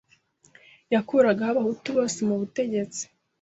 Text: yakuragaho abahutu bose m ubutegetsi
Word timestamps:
yakuragaho 0.93 1.49
abahutu 1.53 1.87
bose 1.97 2.17
m 2.27 2.29
ubutegetsi 2.35 3.03